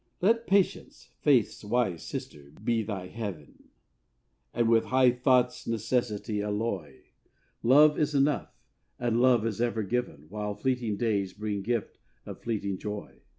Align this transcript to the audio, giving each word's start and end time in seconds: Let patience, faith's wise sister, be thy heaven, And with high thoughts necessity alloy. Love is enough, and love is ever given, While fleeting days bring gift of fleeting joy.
Let 0.19 0.47
patience, 0.47 1.11
faith's 1.19 1.63
wise 1.63 2.01
sister, 2.01 2.51
be 2.63 2.81
thy 2.81 3.05
heaven, 3.05 3.65
And 4.51 4.67
with 4.67 4.85
high 4.85 5.11
thoughts 5.11 5.67
necessity 5.67 6.41
alloy. 6.41 7.03
Love 7.61 7.99
is 7.99 8.15
enough, 8.15 8.51
and 8.97 9.21
love 9.21 9.45
is 9.45 9.61
ever 9.61 9.83
given, 9.83 10.25
While 10.29 10.55
fleeting 10.55 10.97
days 10.97 11.33
bring 11.33 11.61
gift 11.61 11.99
of 12.25 12.41
fleeting 12.41 12.79
joy. 12.79 13.19